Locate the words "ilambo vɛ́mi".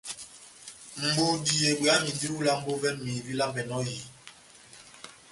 2.41-3.11